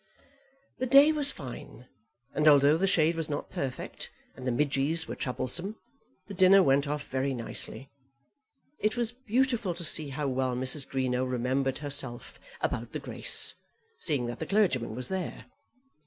The 0.79 0.87
day 0.87 1.11
was 1.11 1.29
fine, 1.29 1.87
and 2.33 2.47
although 2.47 2.75
the 2.75 2.87
shade 2.87 3.15
was 3.15 3.29
not 3.29 3.51
perfect, 3.51 4.09
and 4.35 4.47
the 4.47 4.51
midges 4.51 5.07
were 5.07 5.13
troublesome, 5.13 5.75
the 6.25 6.33
dinner 6.33 6.63
went 6.63 6.87
off 6.87 7.05
very 7.07 7.35
nicely. 7.35 7.91
It 8.79 8.97
was 8.97 9.11
beautiful 9.11 9.75
to 9.75 9.83
see 9.83 10.09
how 10.09 10.27
well 10.27 10.55
Mrs. 10.55 10.87
Greenow 10.87 11.29
remembered 11.29 11.77
herself 11.77 12.39
about 12.61 12.93
the 12.93 12.99
grace, 12.99 13.53
seeing 13.99 14.25
that 14.25 14.39
the 14.39 14.47
clergyman 14.47 14.95
was 14.95 15.09
there. 15.09 15.45